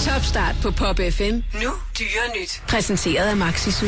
start 0.00 0.56
på 0.62 0.70
Pop 0.70 0.96
FM. 1.10 1.22
Nu 1.62 1.70
dyre 1.98 2.40
nyt. 2.40 2.62
Præsenteret 2.68 3.26
af 3.28 3.36
Maxisu. 3.36 3.86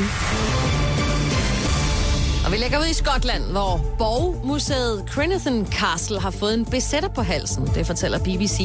Og 2.47 2.53
vi 2.53 2.57
lægger 2.57 2.79
ud 2.79 2.87
i 2.91 2.95
Skotland, 2.95 3.43
hvor 3.43 3.95
borgmuseet 3.99 5.05
Crenithan 5.11 5.67
Castle 5.73 6.21
har 6.21 6.31
fået 6.31 6.55
en 6.55 6.65
besætter 6.65 7.09
på 7.09 7.23
halsen. 7.23 7.67
Det 7.75 7.87
fortæller 7.87 8.19
BBC. 8.19 8.61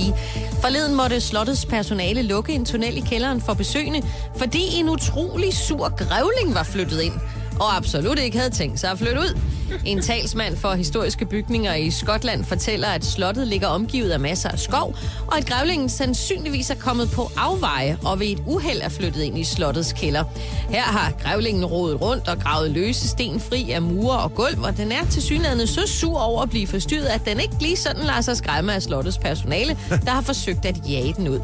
Forleden 0.61 0.95
måtte 0.95 1.21
slottets 1.21 1.65
personale 1.65 2.21
lukke 2.21 2.53
en 2.53 2.65
tunnel 2.65 2.97
i 2.97 2.99
kælderen 2.99 3.41
for 3.41 3.53
besøgende, 3.53 4.01
fordi 4.37 4.63
en 4.73 4.89
utrolig 4.89 5.53
sur 5.53 5.89
grævling 5.89 6.55
var 6.55 6.63
flyttet 6.63 7.01
ind 7.01 7.13
og 7.59 7.75
absolut 7.75 8.19
ikke 8.19 8.37
havde 8.37 8.51
tænkt 8.51 8.79
sig 8.79 8.91
at 8.91 8.97
flytte 8.97 9.19
ud. 9.19 9.37
En 9.85 10.01
talsmand 10.01 10.57
for 10.57 10.73
historiske 10.73 11.25
bygninger 11.25 11.73
i 11.75 11.91
Skotland 11.91 12.45
fortæller, 12.45 12.87
at 12.87 13.05
slottet 13.05 13.47
ligger 13.47 13.67
omgivet 13.67 14.11
af 14.11 14.19
masser 14.19 14.49
af 14.49 14.59
skov, 14.59 14.95
og 15.27 15.37
at 15.37 15.45
grævlingen 15.45 15.89
sandsynligvis 15.89 16.69
er 16.69 16.75
kommet 16.75 17.11
på 17.11 17.31
afveje 17.37 17.97
og 18.05 18.19
ved 18.19 18.27
et 18.27 18.43
uheld 18.45 18.81
er 18.81 18.89
flyttet 18.89 19.21
ind 19.21 19.37
i 19.37 19.43
slottets 19.43 19.93
kælder. 19.93 20.23
Her 20.69 20.81
har 20.81 21.13
grævlingen 21.23 21.65
rodet 21.65 22.01
rundt 22.01 22.27
og 22.27 22.39
gravet 22.39 22.71
løse 22.71 23.07
sten 23.07 23.39
fri 23.39 23.71
af 23.71 23.81
mure 23.81 24.19
og 24.19 24.35
gulv, 24.35 24.59
og 24.63 24.77
den 24.77 24.91
er 24.91 25.05
til 25.11 25.21
synligheden 25.21 25.67
så 25.67 25.87
sur 25.87 26.19
over 26.19 26.41
at 26.41 26.49
blive 26.49 26.67
forstyrret, 26.67 27.05
at 27.05 27.25
den 27.25 27.39
ikke 27.39 27.55
lige 27.61 27.77
sådan 27.77 28.03
lader 28.03 28.21
sig 28.21 28.37
skræmme 28.37 28.73
af 28.73 28.81
slottets 28.81 29.17
personale, 29.17 29.77
der 30.05 30.11
har 30.11 30.21
forsøgt 30.21 30.65
at 30.65 30.75
jage 30.89 31.13
den 31.17 31.27
ud. 31.27 31.39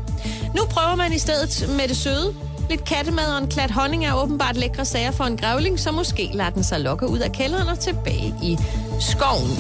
Nu 0.55 0.65
prøver 0.65 0.95
man 0.95 1.13
i 1.13 1.19
stedet 1.19 1.69
med 1.77 1.87
det 1.87 1.97
søde 1.97 2.33
Lidt 2.69 2.85
kattemad 2.85 3.35
og 3.35 3.43
en 3.43 3.49
klat 3.49 3.71
honning 3.71 4.05
er 4.05 4.13
åbenbart 4.23 4.57
lækre 4.57 4.85
sager 4.85 5.11
for 5.11 5.23
en 5.23 5.37
grævling, 5.37 5.79
så 5.79 5.91
måske 5.91 6.29
lader 6.33 6.49
den 6.49 6.63
sig 6.63 6.79
lokke 6.79 7.07
ud 7.07 7.19
af 7.19 7.31
kælderen 7.31 7.67
og 7.67 7.79
tilbage 7.79 8.35
i 8.43 8.57
skoven. 8.99 9.57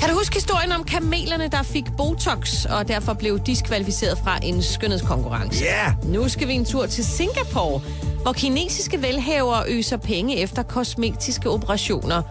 Kan 0.00 0.08
du 0.08 0.14
huske 0.14 0.34
historien 0.34 0.72
om 0.72 0.84
kamelerne, 0.84 1.48
der 1.48 1.62
fik 1.62 1.84
Botox 1.96 2.64
og 2.64 2.88
derfor 2.88 3.14
blev 3.14 3.38
diskvalificeret 3.38 4.18
fra 4.18 4.38
en 4.42 4.62
skønhedskonkurrence? 4.62 5.64
Ja! 5.64 5.84
Yeah. 5.84 6.12
Nu 6.12 6.28
skal 6.28 6.48
vi 6.48 6.52
en 6.52 6.64
tur 6.64 6.86
til 6.86 7.04
Singapore, 7.04 7.80
hvor 8.22 8.32
kinesiske 8.32 9.02
velhavere 9.02 9.64
øser 9.68 9.96
penge 9.96 10.36
efter 10.36 10.62
kosmetiske 10.62 11.50
operationer 11.50 12.22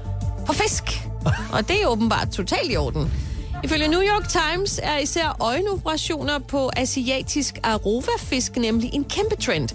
på 0.46 0.54
fisk. 0.54 0.84
Og 1.54 1.68
det 1.68 1.82
er 1.82 1.88
åbenbart 1.88 2.30
totalt 2.30 2.72
i 2.72 2.78
orden. 2.78 3.25
Ifølge 3.64 3.88
New 3.88 4.02
York 4.02 4.28
Times 4.30 4.80
er 4.84 4.98
især 4.98 5.38
øjenoperationer 5.40 6.40
på 6.40 6.72
asiatisk 6.76 7.60
arovafisk 7.64 8.58
nemlig 8.58 8.90
en 8.94 9.04
kæmpe 9.04 9.36
trend. 9.36 9.70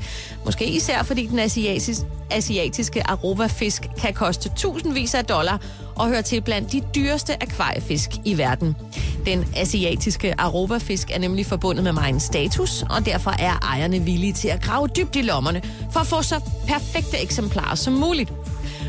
Måske 0.45 0.65
især 0.65 1.03
fordi 1.03 1.27
den 1.27 1.39
asiatiske, 1.39 2.07
asiatiske 2.31 3.07
arovafisk 3.07 3.87
kan 3.99 4.15
koste 4.15 4.51
tusindvis 4.57 5.15
af 5.15 5.25
dollar 5.25 5.61
og 5.97 6.09
hører 6.09 6.23
til 6.23 6.41
blandt 6.41 6.73
de 6.73 6.83
dyreste 6.95 7.43
akvariefisk 7.43 8.11
i 8.25 8.39
verden. 8.39 8.77
Den 9.27 9.45
asiatiske 9.57 10.41
arovafisk 10.41 11.11
er 11.11 11.19
nemlig 11.19 11.47
forbundet 11.47 11.85
med 11.85 11.93
meget 11.93 12.23
status, 12.23 12.85
og 12.91 13.07
derfor 13.07 13.31
er 13.39 13.59
ejerne 13.63 14.01
villige 14.01 14.33
til 14.33 14.49
at 14.49 14.63
grave 14.63 14.89
dybt 14.89 15.17
i 15.17 15.23
lommerne 15.23 15.63
for 15.93 16.01
at 16.01 16.07
få 16.07 16.23
så 16.23 16.41
perfekte 16.69 17.19
eksemplarer 17.19 17.75
som 17.75 17.93
muligt. 17.93 18.33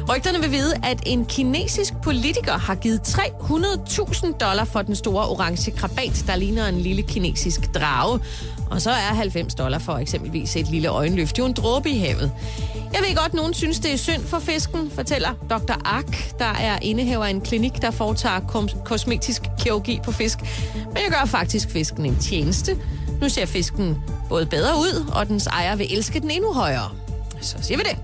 Rygterne 0.10 0.40
vil 0.40 0.52
vide, 0.52 0.74
at 0.84 1.04
en 1.06 1.26
kinesisk 1.26 1.94
politiker 2.04 2.58
har 2.58 2.76
givet 2.76 3.00
300.000 3.00 4.38
dollar 4.38 4.66
for 4.66 4.82
den 4.82 4.96
store 4.96 5.28
orange 5.28 5.72
krabat, 5.72 6.24
der 6.28 6.36
ligner 6.36 6.68
en 6.68 6.80
lille 6.80 7.02
kinesisk 7.02 7.76
drage. 7.76 8.20
Og 8.70 8.82
så 8.82 8.90
er 8.92 9.14
90 9.14 9.56
dollar 9.56 9.80
for 9.80 9.94
eksempelvis 9.94 10.56
et 10.56 10.68
lille 10.68 10.88
øjenløft 10.88 11.40
jo 11.40 11.46
en 11.46 11.54
dråbe 11.54 11.90
i 11.90 11.98
havet. 11.98 12.32
Jeg 12.94 13.02
ved 13.08 13.16
godt, 13.16 13.28
at 13.28 13.34
nogen 13.34 13.54
synes, 13.54 13.80
det 13.80 13.94
er 13.94 13.98
synd 13.98 14.24
for 14.26 14.40
fisken, 14.40 14.92
fortæller 14.96 15.30
Dr. 15.50 15.74
Ark, 15.86 16.40
der 16.40 16.46
er 16.46 16.80
indehaver 16.82 17.26
af 17.26 17.30
en 17.30 17.42
klinik, 17.42 17.82
der 17.82 17.92
foretager 17.92 18.40
kosmetisk 18.86 19.42
kirurgi 19.60 20.00
på 20.04 20.12
fisk. 20.12 20.40
Men 20.76 20.98
jeg 20.98 21.10
gør 21.10 21.26
faktisk 21.26 21.70
fisken 21.70 22.06
en 22.06 22.18
tjeneste. 22.20 22.78
Nu 23.22 23.30
ser 23.30 23.46
fisken 23.46 23.98
både 24.30 24.46
bedre 24.46 24.76
ud, 24.76 25.12
og 25.14 25.28
dens 25.28 25.48
ejer 25.48 25.76
vil 25.76 25.98
elske 25.98 26.20
den 26.20 26.32
endnu 26.32 26.54
højere. 26.54 26.92
Så 27.42 27.58
siger 27.62 27.78
vi 27.78 27.84
det. 27.84 27.98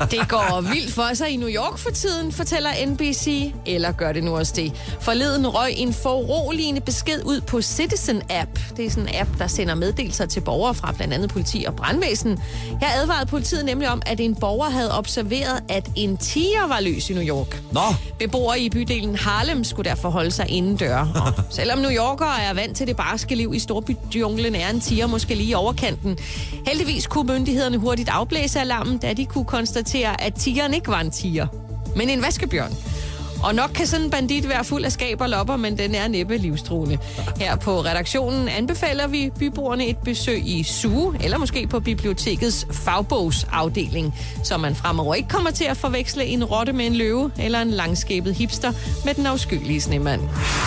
Det 0.00 0.28
går 0.28 0.60
vildt 0.60 0.92
for 0.92 1.14
sig 1.14 1.30
i 1.30 1.36
New 1.36 1.48
York 1.48 1.78
for 1.78 1.90
tiden, 1.90 2.32
fortæller 2.32 2.70
NBC. 2.86 3.52
Eller 3.66 3.92
gør 3.92 4.12
det 4.12 4.24
nu 4.24 4.36
også 4.36 4.52
det. 4.56 4.72
Forleden 5.00 5.48
røg 5.48 5.72
en 5.76 5.92
foruroligende 5.92 6.80
besked 6.80 7.22
ud 7.24 7.40
på 7.40 7.62
Citizen 7.62 8.22
App. 8.30 8.50
Det 8.76 8.86
er 8.86 8.90
sådan 8.90 9.08
en 9.08 9.14
app, 9.14 9.30
der 9.38 9.46
sender 9.46 9.74
meddelelser 9.74 10.26
til 10.26 10.40
borgere 10.40 10.74
fra 10.74 10.92
blandt 10.92 11.14
andet 11.14 11.30
politi 11.30 11.64
og 11.68 11.76
brandvæsen. 11.76 12.38
Her 12.80 12.88
advarede 13.02 13.26
politiet 13.26 13.64
nemlig 13.64 13.88
om, 13.88 14.02
at 14.06 14.20
en 14.20 14.34
borger 14.34 14.70
havde 14.70 14.98
observeret, 14.98 15.62
at 15.68 15.90
en 15.96 16.16
tiger 16.16 16.66
var 16.68 16.80
løs 16.80 17.10
i 17.10 17.12
New 17.12 17.24
York. 17.24 17.62
Nå. 17.72 17.80
Beboere 18.18 18.60
i 18.60 18.70
bydelen 18.70 19.16
Harlem 19.16 19.64
skulle 19.64 19.90
derfor 19.90 20.10
holde 20.10 20.30
sig 20.30 20.48
indendør. 20.48 20.98
Og 20.98 21.44
selvom 21.50 21.78
New 21.78 21.90
Yorkere 21.90 22.42
er 22.42 22.54
vant 22.54 22.76
til 22.76 22.86
det 22.86 22.96
barske 22.96 23.34
liv 23.34 23.54
i 23.54 23.58
storbydjunglen, 23.58 24.54
er 24.54 24.70
en 24.70 24.80
tiger 24.80 25.06
måske 25.06 25.34
lige 25.34 25.56
overkanten. 25.56 26.18
Heldigvis 26.66 27.06
kunne 27.06 27.32
myndighederne 27.32 27.76
hurtigt 27.78 28.08
afblæse 28.08 28.60
alarmen, 28.60 28.98
da 28.98 29.12
de 29.12 29.26
kunne 29.26 29.44
konstatere, 29.44 29.89
konstatere, 29.90 30.22
at 30.22 30.34
tigeren 30.34 30.74
ikke 30.74 30.88
var 30.88 31.00
en 31.00 31.10
tiger, 31.10 31.46
men 31.96 32.08
en 32.08 32.22
vaskebjørn. 32.22 32.72
Og 33.42 33.54
nok 33.54 33.70
kan 33.74 33.86
sådan 33.86 34.04
en 34.04 34.10
bandit 34.10 34.48
være 34.48 34.64
fuld 34.64 34.84
af 34.84 34.92
skab 34.92 35.20
og 35.20 35.28
lopper, 35.28 35.56
men 35.56 35.78
den 35.78 35.94
er 35.94 36.08
næppe 36.08 36.36
livstruende. 36.36 36.98
Her 37.36 37.56
på 37.56 37.80
redaktionen 37.80 38.48
anbefaler 38.48 39.06
vi 39.06 39.30
byboerne 39.38 39.86
et 39.86 39.98
besøg 39.98 40.42
i 40.46 40.62
SUE, 40.62 41.16
eller 41.20 41.38
måske 41.38 41.66
på 41.66 41.80
bibliotekets 41.80 42.66
fagbogsafdeling, 42.72 44.14
så 44.44 44.56
man 44.56 44.74
fremover 44.74 45.14
ikke 45.14 45.28
kommer 45.28 45.50
til 45.50 45.64
at 45.64 45.76
forveksle 45.76 46.24
en 46.24 46.44
rotte 46.44 46.72
med 46.72 46.86
en 46.86 46.94
løve, 46.94 47.30
eller 47.38 47.62
en 47.62 47.70
langskæbet 47.70 48.34
hipster 48.34 48.72
med 49.04 49.14
den 49.14 49.26
afskyelige 49.26 49.80
snemand. 49.80 50.20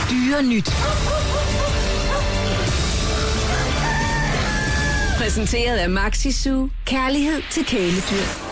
Dyre 0.09 0.43
nyt. 0.43 0.69
Præsenteret 5.17 5.77
af 5.77 5.89
Maxi 5.89 6.31
Kærlighed 6.85 7.41
til 7.51 7.65
kæledyr. 7.65 8.42